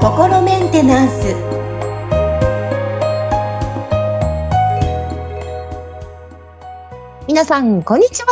[0.00, 1.34] 心メンテナンス
[7.26, 8.28] 皆さん、こんにちは。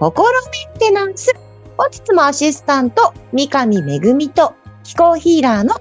[0.00, 1.34] 心メンテナンス。
[1.76, 4.54] 本日もアシスタント、三上めぐみと
[4.84, 5.74] 気候ヒーラーの、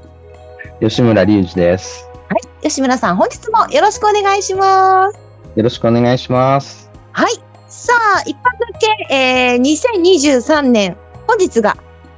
[0.81, 2.09] 吉村隆二です。
[2.29, 5.19] はい、吉村さん、本日もよろしくお願いします。
[5.55, 6.91] よろしくお願いします。
[7.13, 7.46] はい。
[7.77, 11.77] さあ、一般向け、えー、2023年、本日が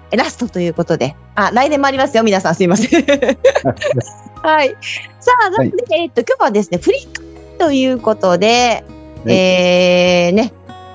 [0.09, 3.04] えラストということで、あ、来年もありますよ、皆さん、すいません。
[4.41, 4.69] はい。
[5.19, 8.86] さあ、なので、えーっと、今日はですね、フリーということで、
[9.25, 10.53] はいえー、ね、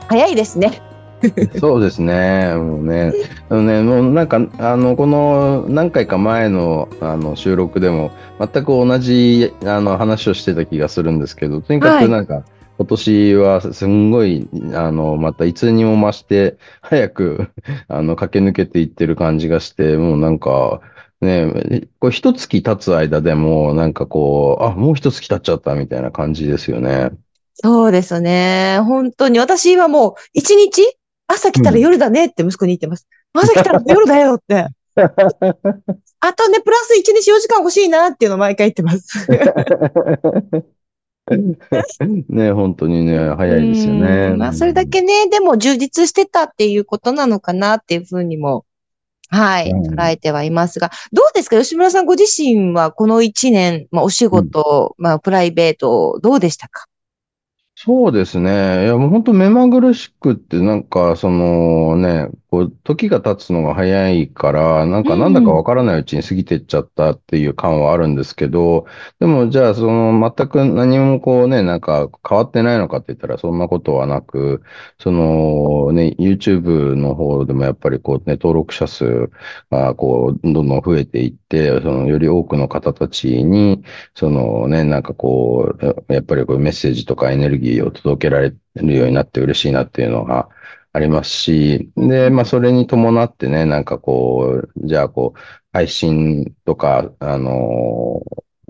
[0.09, 0.81] 早いですね。
[1.61, 2.55] そうですね。
[2.55, 3.13] もうね、
[3.51, 12.45] あのね、もうなんか、あの、この何回か前のあの収録でも、全く同じあの話をしてた気がするんですけど、とにかはいくなんか、
[12.77, 17.49] 今年はすんごい、あの、またいつにも増して、早く、
[17.89, 20.81] あの、駆け抜けていってる感じがして、もうなんか、
[21.21, 27.11] ね、こう一月経つ間でも、なんかこう、あ、もう一月経っちゃったみたいな感じですよね。
[27.55, 28.81] そうですね。
[28.85, 29.39] 本当に。
[29.39, 30.83] 私はもう、一日
[31.29, 33.07] 朝来たら夜だねって息子に言ってます。
[33.33, 34.67] 朝来たら夜だよって。
[36.21, 39.27] あとね、プラス1日4時間欲しいなっていうのを毎回言ってます。
[42.29, 44.29] ね、本当にね、早いですようね。
[44.31, 44.39] ん。
[44.39, 48.65] まあ、それだけね、でも充実してたっていうことなのかなっていうふうにも、
[49.31, 49.95] はい、うん。
[49.95, 51.59] 捉えてはいますが、どうですか？
[51.61, 56.85] 吉村さんご自身はこの1年、まあ、お仕事、まあ、プライベート、どうでしたか？
[57.77, 58.85] そうですね。
[58.85, 68.87] いや、もう本当目まぐるしくって、なんか、そのね、こう、時が経つのが早いから、なんか、うんなんだかわからないうちに過ぎてっちゃったっていう感はあるんですけど、
[69.19, 74.63] でも、じゃあ、その、全く何もこうね、なんか変わってないのかって言ったら、そんなことはなく、
[75.01, 79.31] そのね、YouTube の方でもやっぱりこうね、登録者数
[79.73, 83.83] がこう、どんどん増えていって、その、より多くの方たちに、
[84.15, 85.75] そのね、なんかこ
[86.09, 90.49] う、やっぱりこうメッセージとかエネルギーを届けられるようになって嬉しいなっていうのが
[90.95, 95.41] ありますし、で、まあそれに伴ってね、なんかこう、じゃあこう、
[95.73, 98.23] 配信とか、あの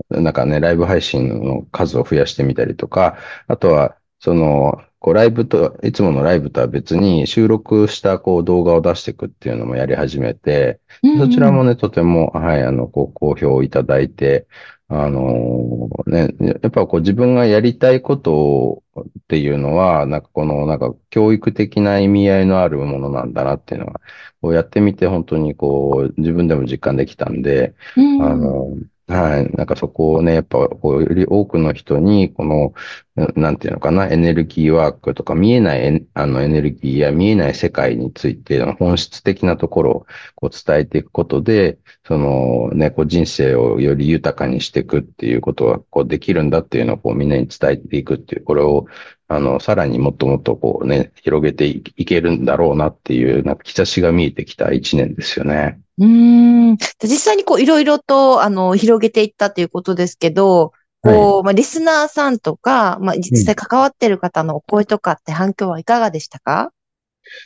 [0.09, 10.79] なんかね、ライブ配信の数を増やしてみたりとか、あとは、その、こうライブと、いつものライブとは別に収録したこう動画を出していくっていうのもやり始めて、
[11.19, 14.47] そちらもね、とても、はい、あの、ご好評いただいて、
[14.87, 24.01] あのね、やっぱこう自分がやりたいことっていうのは、なんかこの、なんか教育的な意味合いのあるものなんだなっていうのは、
[24.41, 28.75] こうやってみて本当にこう自分でも実感できたんで、うんあの、
[29.07, 29.51] はい。
[29.51, 32.73] なんかそこをね、やっぱ、こう、より多くの人に、この、
[33.15, 40.05] なんていうのかな、エネルギーワークとか、見えないエネ、あの、エネルギーや見えない世界についての本質的なところを、
[40.35, 48.85] こう、伝えていくことで、その、ね、こう、人生をより豊かにしていくっていうことが、できるんだっていうのを、こう、みんなに伝えていくっていう、これを、
[49.29, 55.79] あの、さらにもっともっと、こうね、広げていけるんだろうなっていう、なんか、兆しが見えてきた一年ですよね。
[55.97, 56.77] うん。
[57.01, 60.73] 実際にこういろいろとあの広げていったということですけど、
[61.05, 66.71] こう、まあ、リスナーさんとか、まあ、実際関わってる方のお声とかって反響はいかがでしたか？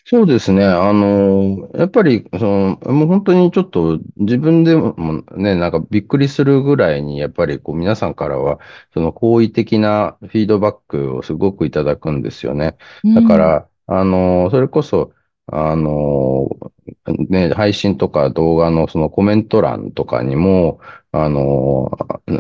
[0.04, 0.66] そうですね。
[0.66, 8.60] あの、やっぱり、その、もう本当にちょっと自分でもね、なんかびっくりするぐらいに、やっぱりこう皆さんからは、
[8.94, 12.76] その好意的なフィードバックをすごくいただくんですよね。
[13.16, 15.14] だか、ら、あの、それこそ、
[15.52, 16.50] あの、
[17.30, 20.80] ね、配信とか動画のそのコメント欄とかにも、
[21.12, 21.92] あの、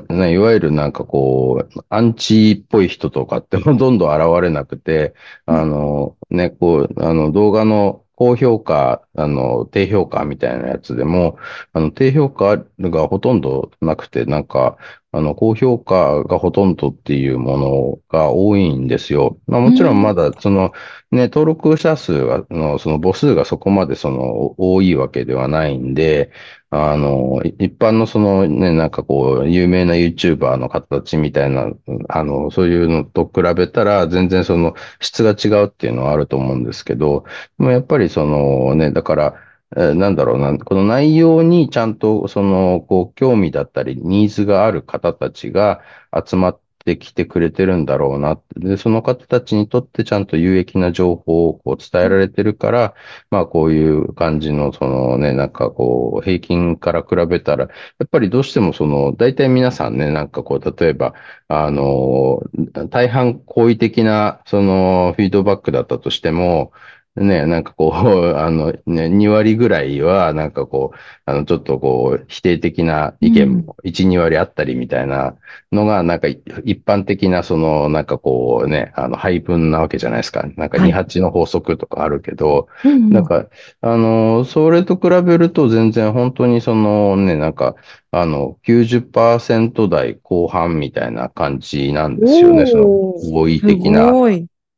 [0.09, 5.13] ね、いわゆるなんかこう、アンチっぽい人とかっても どんどん現れなくて、
[5.45, 11.37] あの、ね、こう、あの、動画の高評価、あの、低評価みたいなやつでも、
[11.73, 14.77] あの、低評価がほとんどなくて、なんか、
[15.11, 19.39] あの、高評価がほとんどっていうものが多いんですよ。
[19.47, 20.71] まあもちろんまだ、その、
[21.11, 26.31] ね、登録者数が、の、その母数がそこまでその、多いわけではないんで、
[26.69, 31.71] あの、い一般のそのね、なんかこう、有名な YouTuber の形みたいな、
[32.09, 37.23] あの、そういうのと比べたら、全然その質が違うっていうのはあると思うんですけど、
[37.57, 39.33] でもやっぱりそのね、だから、
[39.77, 45.81] えなんだろうな、この内容にちゃんとその、こう、興味だったり、ニーズがある方たちが
[46.25, 48.41] 集まってきてくれてるんだろうな。
[48.57, 52.95] で、その方たちにとってちゃんと有益な情報をこう伝えられてるから、
[53.29, 57.71] まあこういう感じの、そのね、なんかこう、平均から比べたら、や
[58.05, 61.13] っぱりどうしてもその、大体皆さんね、なんかこう、例えば、
[61.47, 62.41] あの、
[62.89, 66.71] 大半好意的な、その、フィードバックだったとしても、
[67.19, 67.93] ね、なんかこう、
[68.37, 75.35] あの、ね、2割ぐらいは、なんかこう、あの、ちょっとこう、否定的な意見も1、2割あったりみたいな
[75.71, 80.45] のが、なんか一般的な、その、なんかこうね、あの、配分なわけじゃないですか。
[80.55, 83.45] なんか28の法則とかあるけど、はい、なんか、
[83.81, 87.75] あの、それと比べると全然本当にそのね、なんか、
[88.11, 92.65] あの、90%台後半みたいな感じなんですよね。
[92.65, 92.85] その、
[93.31, 94.11] 合意的な。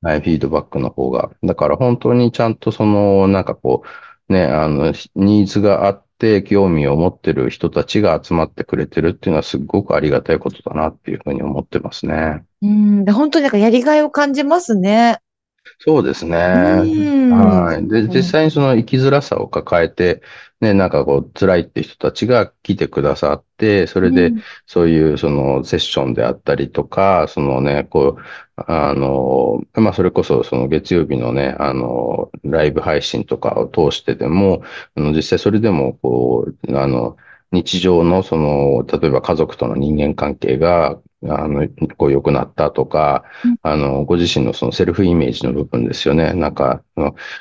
[0.01, 1.31] はい、フィードバックの方が。
[1.43, 3.83] だから本当にちゃんとその、なんかこ
[4.29, 12.43] う、ね、あの、ニーズがあって、興味を持ってる人たちが集まってくれてるっていうのはすごくありがたいことだなっていうふうに思ってますね。
[12.61, 15.19] うん、本当になんかやりがいを感じますね。
[15.79, 16.37] そうですね。
[17.29, 17.87] はい。
[17.87, 20.21] で、実際にその生きづらさを抱えて、
[20.59, 24.33] ね、なんかこう、辛いって人たちが来てくださって、それで、
[24.67, 28.21] そういうそのセッションであったりとか、そのね、こう、
[28.57, 34.61] あの、まあ、それこそその月曜日のね、あの、ライブ配信とかを通してでも、
[34.95, 37.17] あの実際それでも、こう、あの、
[37.51, 43.23] 日常のその、例えば家族との人間関係が、あの、こう良くなったとか、
[43.61, 46.33] あの、ご自身のそのセルフイメージの部分ですよね。
[46.33, 46.83] なんか、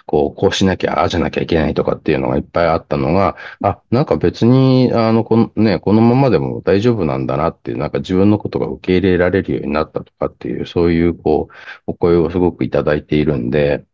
[0.06, 11.54] こう、こうしなきゃ、ああじゃなきゃいけないとかっていうのがいっぱいあったのが、あ、なんか別に、あの、このね、このままでも大丈夫なんだなっていう、なんか自分のことが受け入れられるようになったとかっていう、そういう、こう、
[11.86, 13.84] お声をすごくいただいているんで、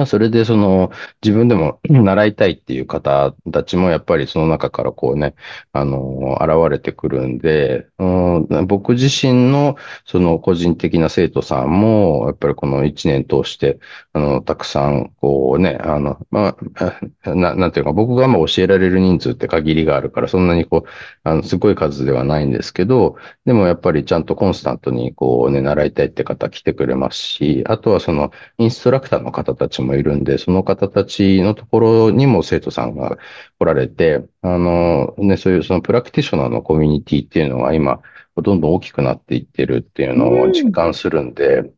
[0.00, 0.90] まそれでその
[1.22, 5.34] 自分でも 習いたいっていう方たちもやっぱりその中からこうね、
[5.72, 9.76] あの、現れてくるんで、うん、僕自身の
[10.06, 13.78] その個人的な生徒さんも、やっぱりこの一年通して、
[14.12, 16.56] あの、たくさんこうね、あの、ま
[17.24, 20.88] あ、 ななんていうか僕がまあ教えられる人数って限りがあるから、そんなにこう、
[21.24, 33.18] あの、すごい数ではないんですけど、でもやっぱりちゃんとコンスタントにこうね、習いたいって方来てくれますし、あとはそのインストラクターの方たちももいるんで、その方たちのところにも生徒さんが
[33.58, 38.00] 来られて、あの、ね、そういうそのプラクティショナーのコミュニティっていうのは今、
[38.36, 41.70] どんどん大きくなっていってるっていうのを実感するんで、はい。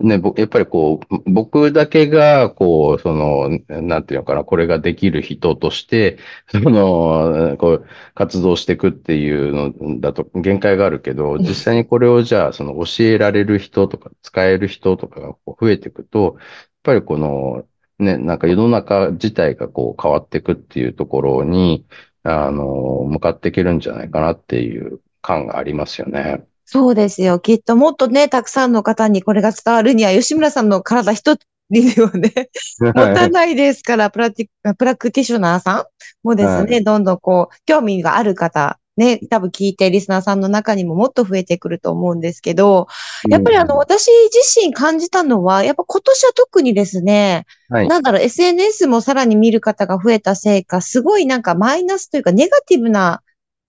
[0.00, 6.18] ね、やっぱりこう、僕だけが、こう、その、なんていうのかな、これができる人として、
[6.50, 16.44] その、こう、活動していくっていうのだと限界があるけど、実際にこれをじゃあ、その教えられる人とか、使える人とかが増えていくと、やっ
[16.82, 17.64] ぱりこの、
[18.00, 21.86] ね、なんか世の中自体がこう変わっていくっていうところに、
[22.24, 26.44] あの、向かっていけるんじゃないかなっていう感がありますよね。
[26.64, 27.38] そうですよ。
[27.38, 31.40] きっともっとね、たくさんの方にこれが伝わるには、吉村さんの体一つ
[31.70, 32.48] をね、
[32.80, 35.84] 持たないですから、プラティプラクティショナーさん
[36.22, 42.86] もですね、はい、どんどんこう、興味がある方、ね、多分聞いてリスナーさんの中にももっと増えてくると思うんですけど、
[43.28, 53.22] やっぱりあの、私自身感じたのは、やっぱ今年は特にですね、はい、なんだろう、SNS もさらに見る方が増えたせいか、すごいなんかマイナスというかネガティブな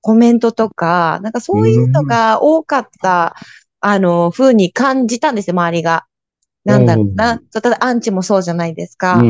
[0.06, 3.36] コメントとか、なんかそういうのが多かった、
[3.80, 6.06] あの、風に感じたんですよ、周りが。
[6.64, 7.42] なんだろうな。
[7.52, 9.24] ただアンチもそうじゃないですか。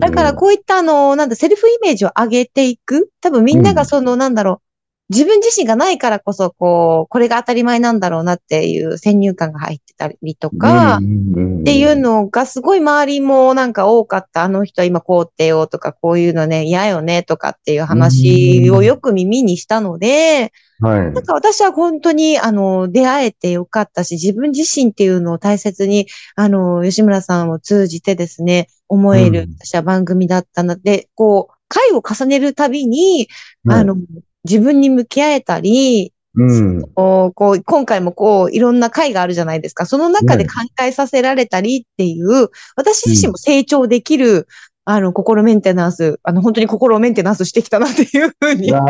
[0.00, 3.08] だからこういったあの、なんだ、セルフイメージを上げていく。
[3.22, 4.73] 多分みんながその、なんだろう、
[5.10, 14.44] 自分自身がないからこそ、こう、これが当たり前なんだろうなっていう先入観が入ってたりとか、っていうのがすごい周りもなんか多かった。
[14.44, 21.00] あの人は今こうってよとか、こういうのね、嫌よねとかっていう話をよく耳にしたので、はい。
[21.12, 33.28] なんか私は本当に、あの、出会えてよかったし、自分自身っていうのを大切に、あの、吉村さんを通じてですね、思える、私は番組だったので、こう、回を重ねるたびに、
[33.68, 33.96] あの、
[34.44, 39.86] 自分に向き合えたり、うん、こう今回もこういろんな会があるじゃないですか。
[39.86, 44.48] その中で考えさせられたりっていう、私自身も成長できる、
[44.84, 48.72] あの、心メンテナンス、あの、本当に心をメンテナンスしてきたなっていうふうに。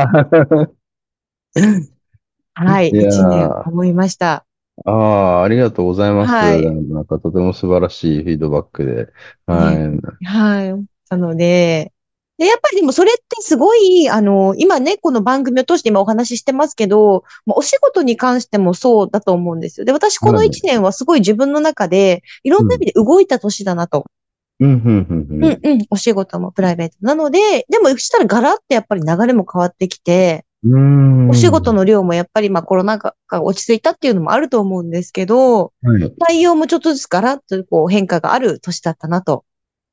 [2.57, 4.45] はい、一年思いました。
[4.85, 6.33] ああ、ありがとうございます。
[6.33, 9.09] はい、なんかとても素晴らしいフィードバックで。
[9.47, 9.77] はい。
[10.25, 10.85] はい。
[11.11, 11.93] なので、
[12.37, 19.85] で、やっぱりでもそれってすごい、あの、今ね、この番組を通して今お話ししてますけど、お仕事に関してもそうだと思うんですよ。
[19.85, 24.05] で、私この一年はすごい自分の中で、いろんな意味で動いた年だなと。
[24.61, 25.45] うん、うん、うん。
[25.45, 25.87] うん、うん。
[25.91, 26.97] お仕事もプライベート。
[27.03, 30.45] なので、でも、したらガラってやっぱり流れも変わってきて、
[31.29, 39.45] お仕事の量もやっぱりまあコロナ禍が落ち着いたっていうのもあると思うんですけど、はい、内容もちょっとずつガラッとこう変化がある年だったなと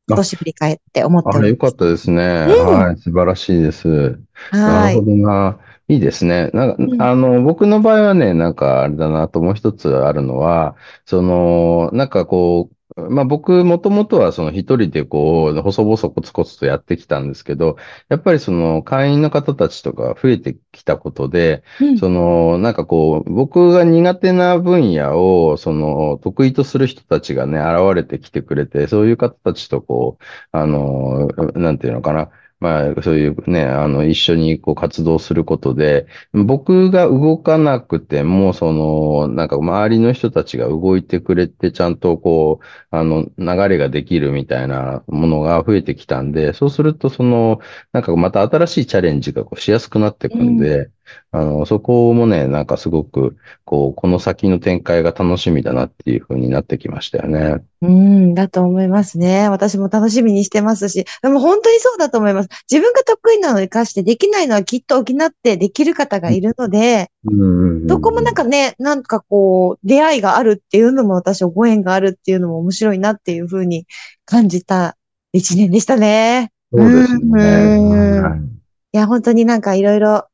[0.08, 1.46] 今年振り返って思っております。
[1.46, 2.48] あ、よかったですね。
[2.50, 4.20] うん、はい、素晴らしいです。
[4.52, 5.60] なるほどな。
[5.88, 6.50] いいですね。
[6.54, 17.78] なんか、うん、あの、僕の場合はね、なんかあれだなともう一つあるのは、その、なんかこう、まあ僕もともとはその一人でこう、細々コツコツとやってきたんですけど、
[18.10, 32.30] やっぱりその会員の方たちとか増えてきたことで、うんそのなんかこう、僕が苦手な分野をその得意とする人たちがね、現れてきてくれて、そういう方たちとこう、あの、なんていうのかな。
[32.62, 47.60] まあ、そういうね、あの、一緒にこう活動することで、僕が動かなくても、その、なんか周りの人たちが動いてくれて、ちゃんとこう、あの、流れができるみたいなものが増えてきたんで、そうすると、その、
[47.94, 50.92] なんかまた新しいチャレンジがこうしやすくなってくんで、
[51.32, 57.64] あの、そこもね、なんかすごく、こう、この先の展開が楽しみだなっていう風になってきましたよね。
[57.82, 59.48] うん、だと思いますね。
[59.48, 62.50] 私も楽しみにしてますし、でも本当にそうだと思います。
[62.70, 73.86] 自分が得意なのを活かして、できないのはきっと補ってできる方がいるので、うんどこもなんかね、なんかこう、出会いがあるっていうのも私はご縁があるっていうのも面白いなっていうふうに
[74.26, 74.98] 感じた
[75.32, 76.52] 一年でしたね。
[76.74, 77.78] そうですね。
[77.80, 78.62] うんはい
[78.94, 80.28] いや、本当になんかいろいろ、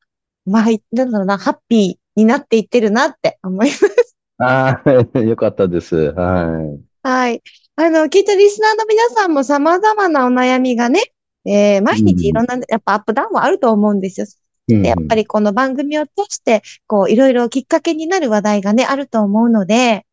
[0.47, 4.15] まあ、なんだろうな、ハッピーになっていってるなって思います。
[4.39, 5.95] ああ、 よかったです。
[6.13, 6.79] はい。
[7.03, 7.41] はい。
[7.75, 11.01] あの、きっとリスナーの皆さんも様々なお悩みがね、
[11.45, 14.27] えー毎日いろんな、やっぱアップダウンはあると思うんですよ。
[14.67, 20.05] でやっぱりこの番組を通して、こう、いろいろきっかけになる話題がね、あると思うので、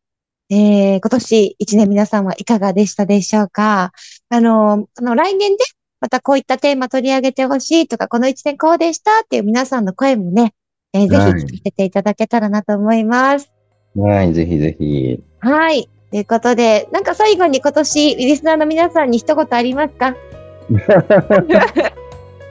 [0.49, 3.91] えー、今年一年皆さんはいかがでしたでしょうか
[4.29, 5.57] あの、あの、来年で、
[6.01, 10.53] またこういったテーマ取り上げてほしいとか、この一年こうでしたっていう皆さんの声もね、
[10.93, 13.51] えーぜはいひ聞かせていただけたらなと思います。
[13.95, 15.19] はい、ぜひぜひ。
[15.39, 15.89] はい。
[16.11, 20.15] ということで、なんか最後に今年、リスナーの皆さんに一言ありますか？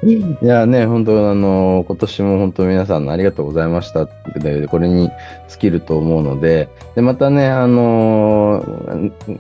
[0.06, 4.06] いやね、本当あの、今年も本当皆さんありがとうございました。
[4.38, 5.10] で、これに
[5.48, 8.62] 尽きると思うので、で、またね、あの、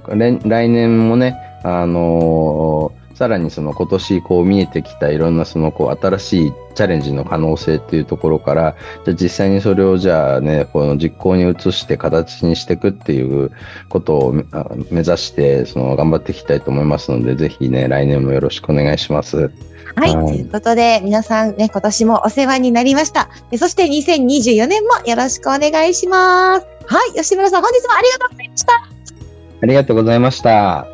[0.08, 13.52] 来来年もね、あの、さらにその今年こう見えてきたいろんなそのこう新しいチャレンジの可能性っていうところから、じゃあ実際にそれをじゃあね、この実行に移して形にしていくっていう
[13.88, 19.52] ことをあ目指して、その頑張っていきたいと思いますので、ぜひね、来年もよろしくお願いします。
[19.96, 20.16] はい。
[20.16, 23.28] はいということで、皆さんね、今年もお世話になりました。
[23.50, 26.66] でそして2024年もよろしくお願いします。
[26.86, 27.14] はい。
[27.14, 28.72] 吉村さん、本日もありがとうございました。
[29.62, 30.93] ありがとうございました。